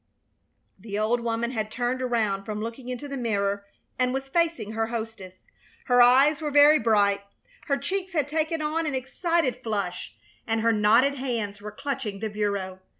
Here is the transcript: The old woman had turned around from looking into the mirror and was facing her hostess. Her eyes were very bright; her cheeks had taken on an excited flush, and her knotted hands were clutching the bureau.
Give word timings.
The 0.79 0.97
old 0.97 1.19
woman 1.19 1.51
had 1.51 1.69
turned 1.69 2.01
around 2.01 2.43
from 2.43 2.59
looking 2.59 2.89
into 2.89 3.07
the 3.07 3.15
mirror 3.17 3.67
and 3.99 4.11
was 4.11 4.29
facing 4.29 4.71
her 4.71 4.87
hostess. 4.87 5.45
Her 5.85 6.01
eyes 6.01 6.41
were 6.41 6.49
very 6.49 6.79
bright; 6.79 7.21
her 7.67 7.77
cheeks 7.77 8.13
had 8.13 8.27
taken 8.27 8.63
on 8.63 8.87
an 8.87 8.95
excited 8.95 9.59
flush, 9.61 10.15
and 10.47 10.61
her 10.61 10.73
knotted 10.73 11.17
hands 11.19 11.61
were 11.61 11.69
clutching 11.71 12.17
the 12.19 12.31
bureau. 12.31 12.79